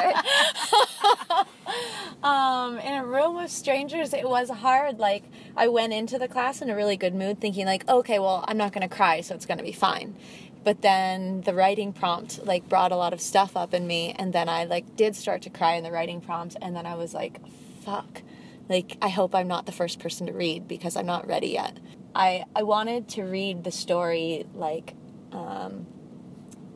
um, 2.27 2.77
in 2.79 2.93
a 2.93 3.05
room 3.05 3.35
with 3.35 3.51
strangers, 3.51 4.13
it 4.13 4.27
was 4.27 4.49
hard. 4.49 4.99
Like 4.99 5.23
I 5.55 5.67
went 5.67 5.93
into 5.93 6.17
the 6.17 6.27
class 6.27 6.61
in 6.61 6.69
a 6.69 6.75
really 6.75 6.97
good 6.97 7.13
mood, 7.15 7.39
thinking 7.39 7.65
like, 7.65 7.87
okay, 7.89 8.19
well, 8.19 8.43
I'm 8.47 8.57
not 8.57 8.71
gonna 8.73 8.89
cry, 8.89 9.21
so 9.21 9.35
it's 9.35 9.45
gonna 9.45 9.63
be 9.63 9.71
fine. 9.71 10.15
but 10.63 10.81
then 10.81 11.41
the 11.41 11.53
writing 11.53 11.93
prompt 11.93 12.45
like 12.45 12.67
brought 12.67 12.91
a 12.91 12.95
lot 12.97 13.13
of 13.13 13.21
stuff 13.21 13.55
up 13.55 13.73
in 13.73 13.87
me 13.87 14.13
and 14.19 14.33
then 14.33 14.49
I 14.49 14.65
like 14.65 14.97
did 14.97 15.15
start 15.15 15.41
to 15.43 15.49
cry 15.49 15.75
in 15.75 15.83
the 15.83 15.91
writing 15.91 16.19
prompt 16.19 16.57
and 16.61 16.75
then 16.75 16.85
I 16.85 16.95
was 16.95 17.13
like 17.13 17.39
fuck 17.85 18.21
like 18.67 18.97
I 19.01 19.07
hope 19.07 19.33
I'm 19.33 19.47
not 19.47 19.65
the 19.65 19.71
first 19.71 19.99
person 19.99 20.27
to 20.27 20.33
read 20.33 20.67
because 20.67 20.97
I'm 20.97 21.05
not 21.05 21.25
ready 21.25 21.47
yet. 21.61 21.77
I 22.15 22.45
I 22.55 22.63
wanted 22.63 23.07
to 23.09 23.23
read 23.23 23.63
the 23.63 23.71
story 23.71 24.45
like 24.53 24.95
um 25.31 25.87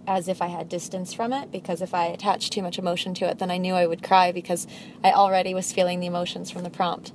as 0.07 0.27
if 0.27 0.41
I 0.41 0.47
had 0.47 0.67
distance 0.67 1.13
from 1.13 1.31
it 1.31 1.51
because 1.51 1.81
if 1.81 1.93
I 1.93 2.05
attached 2.07 2.51
too 2.51 2.61
much 2.61 2.79
emotion 2.79 3.13
to 3.15 3.25
it 3.29 3.39
then 3.39 3.51
I 3.51 3.57
knew 3.57 3.73
I 3.73 3.87
would 3.87 4.03
cry 4.03 4.31
because 4.31 4.67
I 5.03 5.11
already 5.11 5.53
was 5.53 5.71
feeling 5.71 5.99
the 5.99 6.07
emotions 6.07 6.51
from 6.51 6.63
the 6.63 6.69
prompt. 6.69 7.13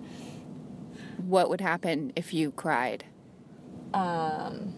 What 1.18 1.50
would 1.50 1.61
happen 1.61 2.12
if 2.16 2.32
you 2.32 2.52
cried? 2.52 3.04
Um 3.92 4.75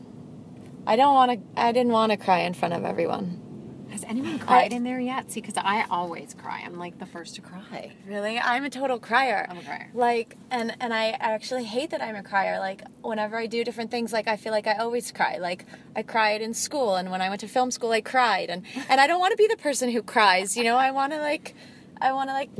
I 0.86 0.96
don't 0.96 1.14
want 1.14 1.32
to 1.32 1.60
I 1.60 1.72
didn't 1.72 1.92
want 1.92 2.12
to 2.12 2.16
cry 2.16 2.40
in 2.40 2.54
front 2.54 2.74
of 2.74 2.84
everyone. 2.84 3.47
Has 3.90 4.04
anyone 4.04 4.38
cried 4.38 4.72
in 4.72 4.84
there 4.84 5.00
yet? 5.00 5.30
See, 5.30 5.40
because 5.40 5.56
I 5.56 5.84
always 5.90 6.34
cry. 6.34 6.62
I'm 6.64 6.78
like 6.78 6.98
the 6.98 7.06
first 7.06 7.34
to 7.36 7.40
cry. 7.40 7.92
Really? 8.06 8.38
I'm 8.38 8.64
a 8.64 8.70
total 8.70 8.98
crier. 8.98 9.46
I'm 9.48 9.58
a 9.58 9.62
crier. 9.62 9.90
Like, 9.94 10.36
and 10.50 10.76
and 10.80 10.92
I 10.92 11.10
actually 11.10 11.64
hate 11.64 11.90
that 11.90 12.02
I'm 12.02 12.16
a 12.16 12.22
crier. 12.22 12.58
Like, 12.58 12.82
whenever 13.02 13.36
I 13.36 13.46
do 13.46 13.64
different 13.64 13.90
things, 13.90 14.12
like 14.12 14.28
I 14.28 14.36
feel 14.36 14.52
like 14.52 14.66
I 14.66 14.76
always 14.76 15.10
cry. 15.10 15.38
Like, 15.38 15.64
I 15.96 16.02
cried 16.02 16.42
in 16.42 16.54
school, 16.54 16.96
and 16.96 17.10
when 17.10 17.22
I 17.22 17.28
went 17.28 17.40
to 17.40 17.48
film 17.48 17.70
school, 17.70 17.92
I 17.92 18.00
cried, 18.00 18.50
and 18.50 18.62
and 18.88 19.00
I 19.00 19.06
don't 19.06 19.20
want 19.20 19.32
to 19.32 19.36
be 19.36 19.46
the 19.46 19.56
person 19.56 19.90
who 19.90 20.02
cries. 20.02 20.56
You 20.56 20.64
know, 20.64 20.76
I 20.76 20.90
want 20.90 21.12
to 21.12 21.18
like, 21.18 21.54
I 22.00 22.12
want 22.12 22.30
to 22.30 22.34
like 22.34 22.50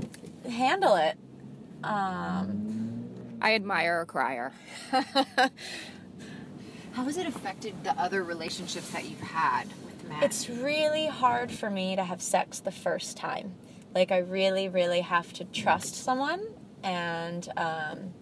handle 0.47 0.97
it. 0.97 1.17
Um, 1.85 3.09
I 3.41 3.55
admire 3.55 4.01
a 4.01 4.07
crier. 4.07 4.53
How 4.91 5.51
has 7.05 7.17
it 7.17 7.27
affected 7.27 7.85
the 7.85 7.93
other 7.93 8.25
relationships 8.25 8.91
that 8.91 9.09
you've 9.09 9.21
had 9.21 9.69
with 9.85 9.88
Matt? 10.09 10.23
it's 10.23 10.49
really 10.49 11.07
hard 11.07 11.51
for 11.51 11.71
me 11.71 11.97
to 11.97 12.05
have 12.05 12.23
sex 12.23 12.61
the 12.61 12.73
first 12.73 13.17
time. 13.17 13.55
Like, 13.95 14.13
I 14.13 14.19
really, 14.19 14.69
really 14.69 15.01
have 15.01 15.33
to 15.35 15.45
trust 15.45 15.95
someone 15.97 16.41
and 16.83 17.49
um, 17.57 18.13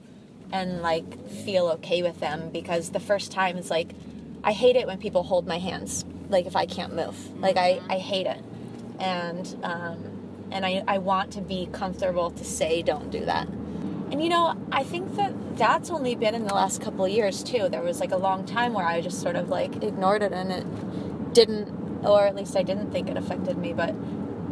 and 0.53 0.83
like 0.83 1.29
feel 1.29 1.69
okay 1.69 2.03
with 2.03 2.21
them 2.21 2.51
because 2.51 2.91
the 2.91 3.01
first 3.01 3.33
time 3.33 3.57
it's 3.57 3.71
like 3.71 3.91
I 4.45 4.53
hate 4.53 4.77
it 4.77 4.87
when 4.87 4.99
people 4.99 5.23
hold 5.25 5.47
my 5.47 5.59
hands 5.59 6.05
like 6.29 6.47
if 6.47 6.57
I 6.57 6.67
can't 6.67 6.95
move 6.95 7.41
like 7.41 7.57
I, 7.57 7.81
I 7.89 7.99
hate 7.99 8.27
it 8.27 8.43
and 8.99 9.57
um, 9.63 10.49
and 10.51 10.65
I, 10.65 10.83
I 10.87 10.99
want 10.99 11.33
to 11.33 11.41
be 11.41 11.69
comfortable 11.73 12.31
to 12.31 12.45
say 12.45 12.83
don't 12.83 13.11
do 13.11 13.25
that 13.25 13.49
and 13.49 14.23
you 14.23 14.29
know 14.29 14.57
I 14.71 14.85
think 14.85 15.17
that 15.17 15.33
that's 15.57 15.91
only 15.91 16.15
been 16.15 16.35
in 16.35 16.47
the 16.47 16.55
last 16.55 16.81
couple 16.81 17.07
years 17.09 17.43
too 17.43 17.69
there 17.69 17.83
was 17.83 18.01
like 18.01 18.13
a 18.13 18.17
long 18.17 18.45
time 18.47 18.73
where 18.73 18.87
I 18.87 19.01
just 19.01 19.21
sort 19.21 19.37
of 19.37 19.49
like 19.49 19.83
ignored 19.83 20.23
it 20.23 20.33
and 20.33 20.53
it 20.53 20.67
didn't 21.37 22.05
or 22.05 22.27
at 22.27 22.35
least 22.35 22.57
I 22.57 22.63
didn't 22.63 22.91
think 22.91 23.09
it 23.09 23.17
affected 23.17 23.57
me 23.57 23.73
but 23.73 23.95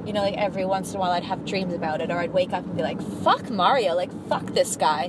you 0.07 0.13
know, 0.13 0.21
like 0.21 0.37
every 0.37 0.65
once 0.67 0.91
in 0.91 0.97
a 0.97 1.01
while 1.01 1.13
I'd 1.13 1.25
have 1.25 1.45
dreams 1.47 1.73
about 1.73 2.03
it, 2.03 2.11
or 2.11 2.19
I'd 2.19 2.33
wake 2.33 2.53
up 2.53 2.65
and 2.65 2.77
be 2.77 2.83
like, 2.83 3.01
fuck 3.23 3.49
Mario, 3.51 3.95
like, 3.95 4.11
fuck 4.29 4.45
this 4.49 4.77
guy. 4.77 5.05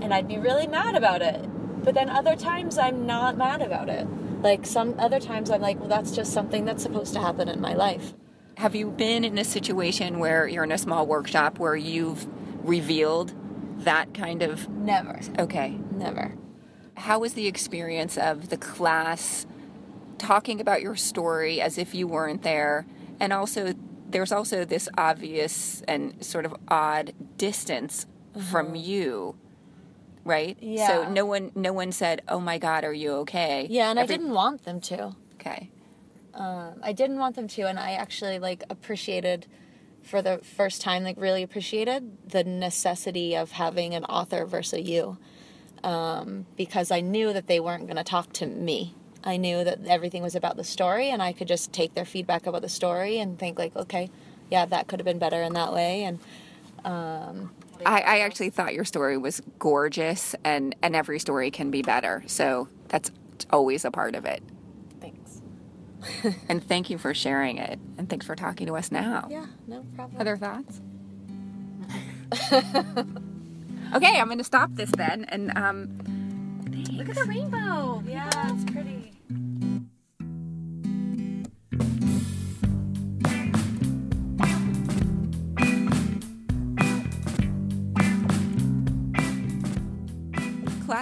And 0.00 0.14
I'd 0.14 0.26
be 0.26 0.38
really 0.38 0.66
mad 0.66 0.94
about 0.94 1.20
it. 1.20 1.44
But 1.84 1.94
then 1.94 2.08
other 2.08 2.34
times 2.34 2.78
I'm 2.78 3.04
not 3.04 3.36
mad 3.36 3.60
about 3.60 3.90
it. 3.90 4.06
Like, 4.40 4.64
some 4.64 4.94
other 4.98 5.20
times 5.20 5.50
I'm 5.50 5.60
like, 5.60 5.78
well, 5.78 5.90
that's 5.90 6.10
just 6.12 6.32
something 6.32 6.64
that's 6.64 6.82
supposed 6.82 7.12
to 7.12 7.20
happen 7.20 7.48
in 7.48 7.60
my 7.60 7.74
life. 7.74 8.14
Have 8.56 8.74
you 8.74 8.90
been 8.90 9.24
in 9.24 9.36
a 9.36 9.44
situation 9.44 10.18
where 10.18 10.48
you're 10.48 10.64
in 10.64 10.72
a 10.72 10.78
small 10.78 11.06
workshop 11.06 11.58
where 11.58 11.76
you've 11.76 12.26
revealed 12.64 13.34
that 13.78 14.14
kind 14.14 14.42
of. 14.42 14.68
Never. 14.68 15.20
Okay. 15.38 15.78
Never. 15.90 16.34
How 16.96 17.18
was 17.18 17.34
the 17.34 17.46
experience 17.46 18.16
of 18.16 18.48
the 18.48 18.56
class 18.56 19.46
talking 20.18 20.60
about 20.60 20.82
your 20.82 20.96
story 20.96 21.60
as 21.60 21.78
if 21.78 21.94
you 21.94 22.06
weren't 22.06 22.42
there? 22.42 22.86
And 23.20 23.32
also, 23.32 23.74
there's 24.08 24.32
also 24.32 24.64
this 24.64 24.88
obvious 24.96 25.82
and 25.88 26.24
sort 26.24 26.44
of 26.44 26.54
odd 26.68 27.12
distance 27.36 28.06
from 28.50 28.74
you, 28.74 29.36
right? 30.24 30.56
Yeah. 30.60 30.88
So 30.88 31.10
no 31.10 31.24
one, 31.24 31.52
no 31.54 31.72
one 31.72 31.92
said, 31.92 32.22
"Oh 32.28 32.40
my 32.40 32.58
God, 32.58 32.84
are 32.84 32.92
you 32.92 33.12
okay?" 33.18 33.66
Yeah, 33.70 33.90
and 33.90 33.98
I 33.98 34.06
didn't 34.06 34.32
want 34.32 34.64
them 34.64 34.80
to. 34.82 35.14
Okay. 35.34 35.70
Um, 36.34 36.80
I 36.82 36.92
didn't 36.92 37.18
want 37.18 37.36
them 37.36 37.46
to, 37.48 37.62
and 37.62 37.78
I 37.78 37.92
actually 37.92 38.38
like 38.38 38.64
appreciated 38.68 39.46
for 40.02 40.20
the 40.20 40.38
first 40.38 40.82
time, 40.82 41.04
like 41.04 41.16
really 41.18 41.42
appreciated 41.42 42.28
the 42.28 42.44
necessity 42.44 43.36
of 43.36 43.52
having 43.52 43.94
an 43.94 44.04
author 44.04 44.44
versus 44.44 44.86
you, 44.88 45.16
um, 45.82 46.46
because 46.56 46.90
I 46.90 47.00
knew 47.00 47.32
that 47.32 47.46
they 47.46 47.60
weren't 47.60 47.86
going 47.86 47.96
to 47.96 48.04
talk 48.04 48.32
to 48.34 48.46
me. 48.46 48.94
I 49.24 49.38
knew 49.38 49.64
that 49.64 49.86
everything 49.86 50.22
was 50.22 50.34
about 50.34 50.56
the 50.56 50.64
story, 50.64 51.08
and 51.10 51.22
I 51.22 51.32
could 51.32 51.48
just 51.48 51.72
take 51.72 51.94
their 51.94 52.04
feedback 52.04 52.46
about 52.46 52.62
the 52.62 52.68
story 52.68 53.18
and 53.18 53.38
think 53.38 53.58
like, 53.58 53.74
okay, 53.74 54.10
yeah, 54.50 54.66
that 54.66 54.86
could 54.86 55.00
have 55.00 55.04
been 55.04 55.18
better 55.18 55.42
in 55.42 55.54
that 55.54 55.72
way, 55.72 56.04
and 56.04 56.18
um, 56.84 57.50
I, 57.86 58.00
I 58.00 58.18
actually 58.20 58.50
thought 58.50 58.74
your 58.74 58.84
story 58.84 59.16
was 59.16 59.40
gorgeous, 59.58 60.34
and 60.44 60.76
and 60.82 60.94
every 60.94 61.18
story 61.18 61.50
can 61.50 61.70
be 61.70 61.80
better. 61.82 62.22
So 62.26 62.68
that's 62.88 63.10
always 63.50 63.84
a 63.84 63.90
part 63.90 64.14
of 64.14 64.26
it. 64.26 64.42
thanks. 65.00 65.40
And 66.48 66.62
thank 66.62 66.90
you 66.90 66.98
for 66.98 67.14
sharing 67.14 67.56
it, 67.56 67.78
and 67.96 68.10
thanks 68.10 68.26
for 68.26 68.36
talking 68.36 68.66
to 68.66 68.76
us 68.76 68.92
now. 68.92 69.26
Yeah, 69.30 69.46
no 69.66 69.84
problem. 69.96 70.20
Other 70.20 70.36
thoughts? 70.36 70.82
okay, 73.94 74.18
I'm 74.20 74.26
going 74.26 74.38
to 74.38 74.44
stop 74.44 74.70
this 74.74 74.90
then, 74.90 75.24
and 75.24 75.56
um, 75.56 76.14
Look 76.96 77.08
at 77.08 77.16
the 77.16 77.24
rainbow. 77.24 78.02
Yeah, 78.06 78.30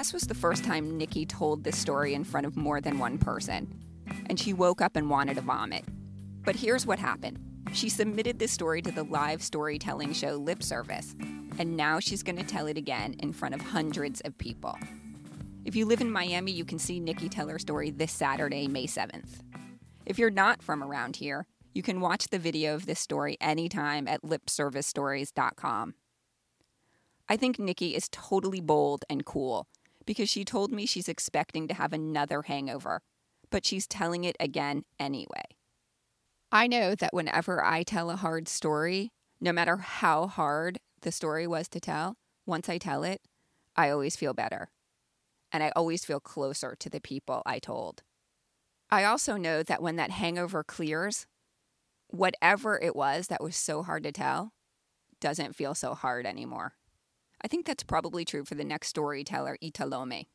class 0.03 0.13
was 0.13 0.23
the 0.25 0.35
first 0.35 0.65
time 0.65 0.99
Nicki 0.99 1.25
told 1.25 1.63
this 1.63 1.79
story 1.79 2.13
in 2.13 2.25
front 2.25 2.45
of 2.45 2.57
more 2.57 2.81
than 2.81 2.99
one 2.99 3.19
person, 3.19 3.73
and 4.27 4.37
she 4.37 4.53
woke 4.53 4.81
up 4.81 4.97
and 4.97 5.09
wanted 5.09 5.37
to 5.37 5.43
vomit. 5.43 5.85
But 6.45 6.57
here's 6.57 6.85
what 6.85 6.99
happened. 6.99 7.39
She 7.73 7.89
submitted 7.89 8.41
this 8.41 8.51
story 8.51 8.83
to 8.83 8.91
the 8.91 9.05
live 9.05 9.45
storytelling 9.45 10.13
show 10.13 10.31
Lip 10.31 10.61
Service, 10.61 11.15
and 11.57 11.77
now 11.77 12.01
she's 12.01 12.25
going 12.25 12.37
to 12.39 12.43
tell 12.43 12.67
it 12.67 12.77
again 12.77 13.15
in 13.21 13.33
front 13.33 13.55
of 13.55 13.61
hundreds 13.61 14.21
of 14.23 14.37
people. 14.39 14.77
If 15.65 15.77
you 15.77 15.87
live 15.87 16.01
in 16.01 16.11
Miami, 16.11 16.51
you 16.51 16.65
can 16.65 16.81
see 16.81 16.99
Nicki 16.99 17.29
tell 17.29 17.47
her 17.47 17.61
story 17.61 17.93
this 17.93 18.11
Saturday, 18.11 18.67
May 18.67 18.89
7th. 18.89 19.39
If 20.05 20.19
you're 20.19 20.31
not 20.31 20.65
from 20.65 20.83
around 20.83 21.15
here, 21.15 21.47
you 21.75 21.85
can 21.85 22.01
watch 22.01 22.27
the 22.27 22.41
video 22.41 22.75
of 22.75 22.87
this 22.87 22.99
story 22.99 23.37
anytime 23.41 24.09
at 24.09 24.23
lipservicestories.com. 24.23 25.95
I 27.29 27.37
think 27.37 27.61
Nicki 27.61 27.95
is 27.95 28.09
totally 28.11 28.61
bold 28.61 29.05
and 29.09 29.25
cool 29.25 29.69
because 30.07 30.29
she 30.29 30.45
told 30.45 30.73
me 30.73 30.87
she's 30.87 31.09
expecting 31.09 31.69
to 31.69 31.75
have 31.75 31.93
another 31.93 32.43
hangover, 32.43 33.03
but 33.51 33.67
she's 33.67 33.87
telling 33.87 34.25
it 34.25 34.37
again 34.41 34.85
anyway. 34.99 35.45
I 36.51 36.67
know 36.67 36.95
that 36.95 37.15
whenever 37.15 37.65
I 37.65 37.83
tell 37.83 38.11
a 38.11 38.17
hard 38.17 38.49
story, 38.49 39.13
no 39.41 39.53
matter 39.53 39.79
how 39.79 40.27
hard 40.27 40.79
the 41.01 41.13
story 41.13 41.47
was 41.47 41.69
to 41.69 41.81
tell, 41.81 42.17
once 42.47 42.69
I 42.69 42.79
tell 42.79 43.05
it, 43.05 43.23
I 43.75 43.91
always 43.91 44.17
feel 44.17 44.35
better. 44.35 44.71
And 45.51 45.63
I 45.63 45.73
always 45.75 46.05
feel 46.05 46.21
closer 46.21 46.77
to 46.79 46.91
the 46.91 47.01
people 47.01 47.43
I 47.45 47.59
told. 47.59 48.03
I 48.91 49.05
also 49.05 49.37
know 49.37 49.63
that 49.63 49.83
when 49.83 49.97
that 49.97 50.11
hangover 50.11 50.63
clears, 50.63 51.27
whatever 52.09 52.79
it 52.79 52.95
was 52.95 53.29
that 53.29 53.43
was 53.43 53.57
so 53.57 53.83
hard 53.83 54.03
to 54.03 54.13
tell 54.13 54.53
doesn't 55.21 55.57
feel 55.57 55.75
so 55.75 55.95
hard 55.95 56.27
anymore. 56.27 56.75
I 57.45 57.49
think 57.49 57.67
that's 57.67 57.83
probably 57.83 58.25
true 58.25 58.45
for 58.45 58.55
the 58.55 58.65
next 58.65 58.89
storyteller, 58.89 59.59
Italome. 59.63 60.27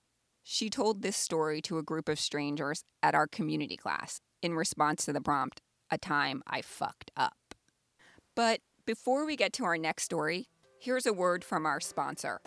She 0.44 0.70
told 0.70 1.02
this 1.02 1.18
story 1.18 1.62
to 1.64 1.78
a 1.78 1.84
group 1.84 2.10
of 2.10 2.20
strangers 2.20 2.84
at 3.02 3.16
our 3.16 3.28
community 3.28 3.78
class 3.78 4.22
in 4.42 4.54
response 4.54 5.06
to 5.06 5.14
the 5.14 5.22
prompt, 5.22 5.62
A 5.92 5.98
Time 5.98 6.44
I 6.48 6.62
Fucked 6.62 7.12
Up. 7.16 7.36
But 8.36 8.60
before 8.86 9.26
we 9.26 9.36
get 9.36 9.54
to 9.54 9.66
our 9.66 9.78
next 9.78 10.04
story, 10.04 10.48
here's 10.80 11.06
a 11.06 11.14
word 11.14 11.44
from 11.44 11.66
our 11.66 11.80
sponsor. 11.80 12.40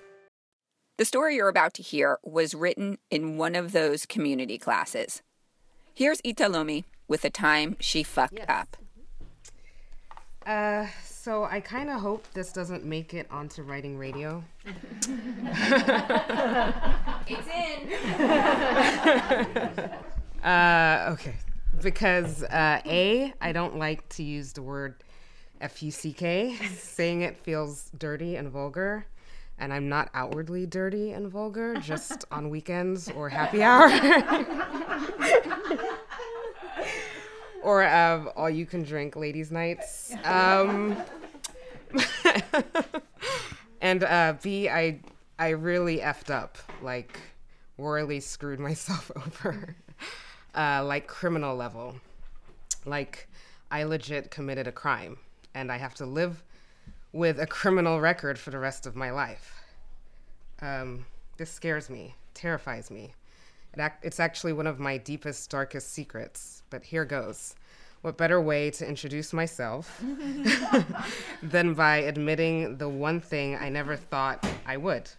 The 0.97 1.05
story 1.05 1.37
you're 1.37 1.49
about 1.49 1.75
to 1.75 1.83
hear 1.83 2.19
was 2.23 2.55
written 2.55 2.99
in 3.11 3.38
one 3.38 3.55
of 3.55 3.73
those 3.73 4.07
community 4.07 4.59
classes. 4.59 5.23
Here's 5.95 6.21
Italome 6.23 6.85
with 7.09 7.25
A 7.25 7.31
Time 7.31 7.76
She 7.81 8.02
Fucked 8.02 8.49
Up. 8.49 8.76
Uh, 10.47 10.87
so 11.23 11.45
I 11.45 11.61
kind 11.61 11.91
of 11.91 12.00
hope 12.00 12.27
this 12.33 12.50
doesn't 12.50 12.83
make 12.83 13.12
it 13.12 13.27
onto 13.31 13.62
writing 13.62 13.99
radio. 13.99 14.43
It's 17.27 17.47
in. 17.47 17.91
Uh, 20.43 21.11
okay, 21.12 21.35
because 21.83 22.43
uh, 22.45 22.81
a 22.87 23.35
I 23.43 23.53
don't 23.53 23.77
like 23.77 24.09
to 24.17 24.23
use 24.23 24.55
the 24.55 24.62
word 24.62 25.05
f 25.61 25.83
u 25.83 25.91
c 25.91 26.15
k. 26.15 26.57
Saying 26.79 27.21
it 27.21 27.37
feels 27.37 27.91
dirty 27.99 28.37
and 28.37 28.49
vulgar, 28.49 29.05
and 29.59 29.71
I'm 29.71 29.91
not 29.91 30.09
outwardly 30.15 30.65
dirty 30.65 31.12
and 31.12 31.31
vulgar, 31.31 31.75
just 31.75 32.25
on 32.33 32.49
weekends 32.49 33.11
or 33.11 33.29
happy 33.29 33.62
hour. 33.62 33.91
or 37.62 37.85
of 37.85 38.26
all 38.37 38.50
you 38.50 38.67
can 38.67 38.83
drink 38.83 39.17
ladies' 39.17 39.50
nights. 39.50 40.14
Um, 40.25 40.97
and 43.81 44.05
uh, 44.05 44.35
B, 44.43 44.69
I 44.69 45.00
I 45.38 45.50
really 45.50 45.99
effed 45.99 46.31
up, 46.31 46.59
like 46.83 47.19
royally 47.79 48.21
screwed 48.21 48.61
myself 48.69 49.11
over, 49.17 49.75
uh, 50.55 50.85
like 50.85 51.07
criminal 51.07 51.57
level, 51.57 51.97
like 52.85 53.29
I 53.71 53.85
legit 53.85 54.31
committed 54.31 54.67
a 54.67 54.73
crime, 54.73 55.19
and 55.55 55.71
I 55.73 55.79
have 55.79 55.95
to 55.95 56.07
live 56.07 56.43
with 57.12 57.40
a 57.40 57.47
criminal 57.47 58.00
record 58.00 58.38
for 58.38 58.50
the 58.50 58.59
rest 58.59 58.87
of 58.87 58.95
my 58.95 59.11
life. 59.11 59.62
Um, 60.62 61.07
this 61.38 61.50
scares 61.50 61.88
me, 61.90 62.14
terrifies 62.35 62.90
me. 62.90 63.14
It 63.75 63.81
ac- 63.81 63.95
it's 64.03 64.21
actually 64.21 64.53
one 64.53 64.67
of 64.67 64.81
my 64.81 64.97
deepest, 64.99 65.50
darkest 65.50 65.93
secrets, 65.93 66.62
but 66.71 66.85
here 66.85 67.05
goes. 67.05 67.55
What 68.03 68.17
better 68.17 68.41
way 68.41 68.71
to 68.71 68.89
introduce 68.89 69.33
myself 69.33 70.03
than 71.43 71.75
by 71.75 71.99
admitting 71.99 72.79
the 72.79 72.89
one 72.89 73.21
thing 73.21 73.57
I 73.57 73.69
never 73.69 73.95
thought 73.95 74.45
I 74.67 74.79
would? 74.79 75.11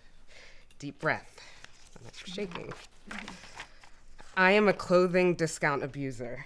Deep 0.79 0.99
breath. 0.99 1.39
I'm 1.95 2.09
shaking. 2.13 2.73
I 4.35 4.51
am 4.51 4.67
a 4.67 4.73
clothing 4.73 5.35
discount 5.35 5.83
abuser. 5.83 6.45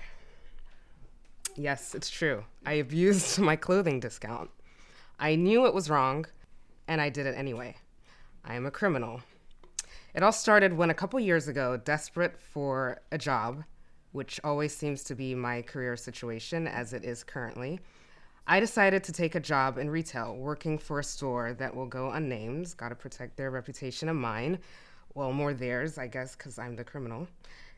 Yes, 1.55 1.95
it's 1.95 2.09
true. 2.09 2.43
I 2.65 2.73
abused 2.73 3.39
my 3.49 3.55
clothing 3.55 4.01
discount. 4.01 4.49
I 5.17 5.35
knew 5.35 5.65
it 5.65 5.73
was 5.73 5.89
wrong, 5.89 6.25
and 6.87 6.99
I 6.99 7.07
did 7.07 7.25
it 7.25 7.37
anyway. 7.37 7.77
I 8.43 8.55
am 8.55 8.65
a 8.65 8.71
criminal. 8.71 9.21
It 10.15 10.23
all 10.23 10.31
started 10.31 10.77
when 10.77 10.89
a 10.89 10.93
couple 10.93 11.19
years 11.19 11.49
ago, 11.49 11.75
desperate 11.75 12.39
for 12.39 13.01
a 13.11 13.17
job, 13.17 13.65
which 14.13 14.39
always 14.45 14.73
seems 14.73 15.03
to 15.03 15.13
be 15.13 15.35
my 15.35 15.61
career 15.61 15.97
situation 15.97 16.67
as 16.67 16.93
it 16.93 17.03
is 17.03 17.21
currently, 17.21 17.81
I 18.47 18.61
decided 18.61 19.03
to 19.03 19.11
take 19.11 19.35
a 19.35 19.41
job 19.41 19.77
in 19.77 19.89
retail, 19.89 20.37
working 20.37 20.77
for 20.77 20.99
a 20.99 21.03
store 21.03 21.51
that 21.55 21.75
will 21.75 21.85
go 21.85 22.11
unnamed. 22.11 22.75
Gotta 22.77 22.95
protect 22.95 23.35
their 23.35 23.51
reputation 23.51 24.07
and 24.07 24.17
mine. 24.17 24.59
Well, 25.15 25.33
more 25.33 25.53
theirs, 25.53 25.97
I 25.97 26.07
guess, 26.07 26.33
because 26.33 26.57
I'm 26.57 26.77
the 26.77 26.85
criminal. 26.85 27.27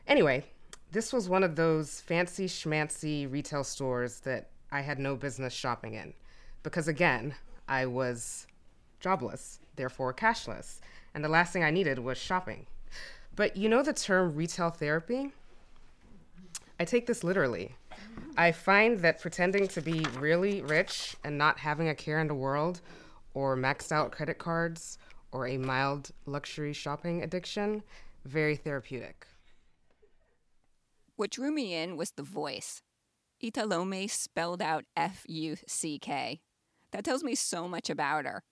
Anyway, 0.06 0.44
this 0.92 1.12
was 1.12 1.28
one 1.28 1.42
of 1.42 1.56
those 1.56 2.00
fancy 2.02 2.46
schmancy 2.46 3.28
retail 3.28 3.64
stores 3.64 4.20
that 4.20 4.50
I 4.70 4.82
had 4.82 5.00
no 5.00 5.16
business 5.16 5.52
shopping 5.52 5.94
in. 5.94 6.14
Because 6.62 6.86
again, 6.86 7.34
I 7.66 7.86
was 7.86 8.46
jobless, 9.00 9.58
therefore 9.74 10.14
cashless, 10.14 10.78
and 11.14 11.24
the 11.24 11.28
last 11.28 11.52
thing 11.52 11.64
I 11.64 11.70
needed 11.70 11.98
was 11.98 12.18
shopping. 12.18 12.66
But 13.34 13.56
you 13.56 13.68
know 13.68 13.82
the 13.82 13.92
term 13.92 14.34
retail 14.34 14.70
therapy? 14.70 15.32
I 16.80 16.84
take 16.84 17.06
this 17.06 17.24
literally. 17.24 17.74
I 18.36 18.52
find 18.52 18.98
that 19.00 19.20
pretending 19.20 19.66
to 19.68 19.80
be 19.80 20.06
really 20.18 20.62
rich 20.62 21.16
and 21.24 21.36
not 21.36 21.58
having 21.58 21.88
a 21.88 21.94
care 21.94 22.20
in 22.20 22.28
the 22.28 22.34
world, 22.34 22.80
or 23.34 23.56
maxed 23.56 23.92
out 23.92 24.12
credit 24.12 24.38
cards, 24.38 24.98
or 25.32 25.46
a 25.46 25.58
mild 25.58 26.10
luxury 26.26 26.72
shopping 26.72 27.22
addiction, 27.22 27.82
very 28.24 28.56
therapeutic. 28.56 29.26
What 31.16 31.30
drew 31.30 31.50
me 31.50 31.74
in 31.74 31.96
was 31.96 32.12
the 32.12 32.22
voice. 32.22 32.82
Italome 33.42 34.08
spelled 34.08 34.62
out 34.62 34.84
F 34.96 35.24
U 35.28 35.56
C 35.66 35.98
K. 35.98 36.40
That 36.92 37.04
tells 37.04 37.22
me 37.22 37.34
so 37.34 37.68
much 37.68 37.90
about 37.90 38.24
her. 38.24 38.42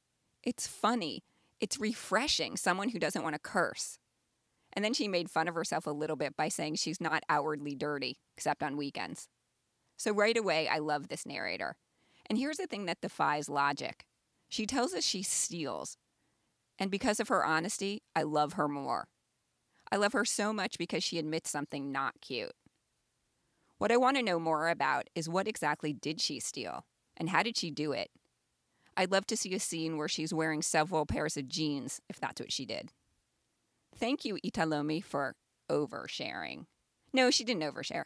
It's 0.43 0.67
funny. 0.67 1.23
It's 1.61 1.81
refreshing, 1.81 2.57
someone 2.57 2.91
who 2.91 2.99
doesn't 2.99 3.23
want 3.23 3.35
to 3.35 3.41
curse. 3.41 3.99
And 4.73 4.85
then 4.85 4.93
she 4.93 5.09
made 5.09 5.31
fun 5.31 5.49
of 5.49 5.55
herself 5.55 5.87
a 5.87 5.91
little 5.91 6.17
bit 6.17 6.37
by 6.37 6.49
saying 6.49 6.75
she's 6.75 7.01
not 7.01 7.23
outwardly 7.29 7.75
dirty, 7.75 8.19
except 8.37 8.63
on 8.63 8.77
weekends. 8.77 9.29
So 9.97 10.13
right 10.13 10.37
away, 10.37 10.69
I 10.69 10.79
love 10.79 11.09
this 11.09 11.25
narrator. 11.25 11.77
And 12.29 12.39
here's 12.39 12.59
the 12.59 12.67
thing 12.67 12.87
that 12.87 13.01
defies 13.01 13.49
logic 13.49 14.05
she 14.49 14.67
tells 14.67 14.95
us 14.95 15.05
she 15.05 15.23
steals. 15.23 15.97
And 16.79 16.91
because 16.91 17.21
of 17.21 17.29
her 17.29 17.45
honesty, 17.45 18.03
I 18.15 18.23
love 18.23 18.53
her 18.53 18.69
more. 18.69 19.09
I 19.91 19.97
love 19.97 20.13
her 20.13 20.25
so 20.25 20.53
much 20.53 20.79
because 20.79 21.03
she 21.03 21.19
admits 21.19 21.51
something 21.51 21.91
not 21.91 22.21
cute. 22.21 22.53
What 23.79 23.93
I 23.93 23.97
want 23.97 24.17
to 24.17 24.23
know 24.23 24.39
more 24.39 24.69
about 24.69 25.09
is 25.15 25.29
what 25.29 25.49
exactly 25.49 25.93
did 25.93 26.21
she 26.21 26.41
steal? 26.41 26.87
And 27.17 27.31
how 27.31 27.43
did 27.43 27.57
she 27.57 27.71
do 27.71 27.93
it? 27.93 28.11
I'd 28.97 29.13
love 29.13 29.27
to 29.27 29.37
see 29.37 29.55
a 29.55 29.61
scene 29.61 29.97
where 29.97 30.09
she's 30.09 30.33
wearing 30.33 30.63
several 30.63 31.05
pairs 31.05 31.37
of 31.37 31.49
jeans, 31.49 32.01
if 32.09 32.19
that's 32.19 32.41
what 32.41 32.53
she 32.53 32.65
did. 32.65 32.93
Thank 33.95 34.25
you, 34.25 34.39
Italomi, 34.45 35.03
for 35.05 35.35
oversharing. 35.71 36.67
No, 37.13 37.31
she 37.31 37.45
didn't 37.45 37.63
overshare. 37.63 38.05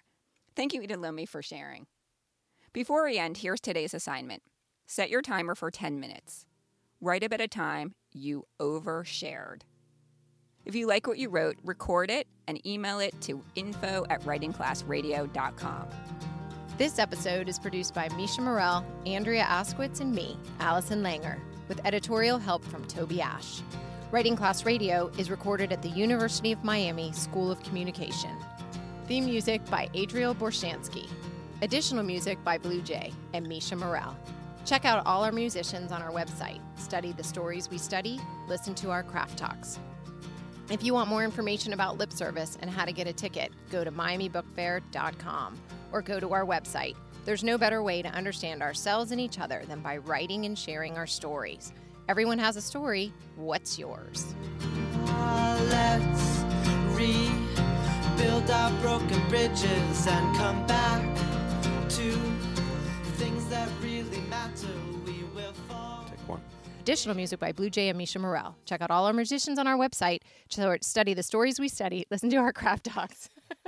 Thank 0.56 0.72
you, 0.72 0.80
Italomi, 0.82 1.28
for 1.28 1.42
sharing. 1.42 1.86
Before 2.72 3.04
we 3.04 3.18
end, 3.18 3.38
here's 3.38 3.60
today's 3.60 3.94
assignment 3.94 4.42
set 4.86 5.10
your 5.10 5.22
timer 5.22 5.54
for 5.54 5.70
10 5.70 6.00
minutes. 6.00 6.46
Write 7.00 7.22
a 7.22 7.48
time 7.48 7.94
you 8.12 8.44
overshared. 8.60 9.62
If 10.66 10.74
you 10.74 10.86
like 10.86 11.06
what 11.06 11.18
you 11.18 11.28
wrote, 11.30 11.56
record 11.64 12.10
it 12.10 12.26
and 12.46 12.64
email 12.66 12.98
it 13.00 13.18
to 13.22 13.42
info 13.54 14.04
at 14.10 14.20
writingclassradio.com. 14.22 15.88
This 16.80 16.98
episode 16.98 17.50
is 17.50 17.58
produced 17.58 17.92
by 17.92 18.08
Misha 18.16 18.40
Morell, 18.40 18.86
Andrea 19.04 19.44
Askowitz, 19.44 20.00
and 20.00 20.14
me, 20.14 20.38
Allison 20.60 21.02
Langer, 21.02 21.38
with 21.68 21.78
editorial 21.84 22.38
help 22.38 22.64
from 22.64 22.86
Toby 22.86 23.20
Ash. 23.20 23.60
Writing 24.10 24.34
Class 24.34 24.64
Radio 24.64 25.12
is 25.18 25.30
recorded 25.30 25.72
at 25.72 25.82
the 25.82 25.90
University 25.90 26.52
of 26.52 26.64
Miami 26.64 27.12
School 27.12 27.50
of 27.50 27.62
Communication. 27.62 28.34
Theme 29.06 29.26
music 29.26 29.62
by 29.66 29.90
Adriel 29.92 30.34
Borshansky. 30.34 31.06
Additional 31.60 32.02
music 32.02 32.42
by 32.44 32.56
Blue 32.56 32.80
Jay 32.80 33.12
and 33.34 33.46
Misha 33.46 33.76
Morell. 33.76 34.16
Check 34.64 34.86
out 34.86 35.04
all 35.04 35.22
our 35.22 35.32
musicians 35.32 35.92
on 35.92 36.00
our 36.00 36.12
website. 36.12 36.62
Study 36.78 37.12
the 37.12 37.22
stories 37.22 37.68
we 37.68 37.76
study, 37.76 38.18
listen 38.48 38.74
to 38.76 38.90
our 38.90 39.02
craft 39.02 39.36
talks. 39.36 39.78
If 40.70 40.84
you 40.84 40.94
want 40.94 41.08
more 41.08 41.24
information 41.24 41.72
about 41.72 41.98
lip 41.98 42.12
service 42.12 42.56
and 42.60 42.70
how 42.70 42.84
to 42.84 42.92
get 42.92 43.08
a 43.08 43.12
ticket, 43.12 43.50
go 43.72 43.82
to 43.82 43.90
miamibookfair.com 43.90 45.58
or 45.90 46.00
go 46.00 46.20
to 46.20 46.32
our 46.32 46.46
website. 46.46 46.94
There's 47.24 47.42
no 47.42 47.58
better 47.58 47.82
way 47.82 48.02
to 48.02 48.08
understand 48.08 48.62
ourselves 48.62 49.10
and 49.10 49.20
each 49.20 49.40
other 49.40 49.64
than 49.66 49.80
by 49.80 49.96
writing 49.96 50.44
and 50.44 50.56
sharing 50.56 50.96
our 50.96 51.08
stories. 51.08 51.72
Everyone 52.08 52.38
has 52.38 52.56
a 52.56 52.62
story. 52.62 53.12
What's 53.34 53.80
yours? 53.80 54.32
Let's 55.06 56.44
rebuild 56.94 58.48
our 58.48 58.70
broken 58.80 59.28
bridges 59.28 60.06
and 60.06 60.36
come 60.36 60.64
back 60.68 61.02
to 61.88 62.12
things 63.16 63.44
that 63.46 63.68
really 63.82 64.20
matter. 64.30 64.68
We 65.04 65.24
will 65.34 65.52
fall. 65.68 66.06
Take 66.08 66.28
one. 66.28 66.40
Additional 66.90 67.14
music 67.14 67.38
by 67.38 67.52
Blue 67.52 67.70
Jay 67.70 67.88
and 67.88 67.96
Misha 67.96 68.18
Morell. 68.18 68.56
Check 68.64 68.80
out 68.80 68.90
all 68.90 69.06
our 69.06 69.12
musicians 69.12 69.60
on 69.60 69.68
our 69.68 69.76
website. 69.76 70.22
to 70.48 70.76
Study 70.82 71.14
the 71.14 71.22
stories 71.22 71.60
we 71.60 71.68
study. 71.68 72.04
Listen 72.10 72.28
to 72.30 72.36
our 72.38 72.52
craft 72.52 72.86
talks. 72.86 73.28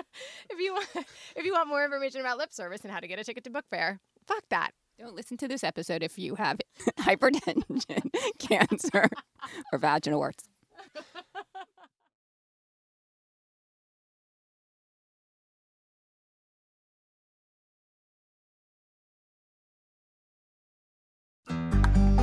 if 0.51 0.59
you 0.59 0.73
want, 0.73 0.89
if 1.37 1.45
you 1.45 1.53
want 1.53 1.69
more 1.69 1.85
information 1.85 2.21
about 2.21 2.37
lip 2.37 2.53
service 2.53 2.81
and 2.83 2.91
how 2.91 2.99
to 2.99 3.07
get 3.07 3.21
a 3.21 3.25
ticket 3.25 3.45
to 3.45 3.51
book 3.51 3.65
fair, 3.71 4.01
fuck 4.27 4.43
that. 4.51 4.73
Don't 4.99 5.15
listen 5.15 5.37
to 5.37 5.47
this 5.47 5.63
episode 5.63 6.03
if 6.03 6.19
you 6.19 6.35
have 6.35 6.59
hypertension, 6.99 8.11
cancer, 8.41 9.09
or 9.73 9.79
vaginal 9.79 10.19
warts. 10.19 10.49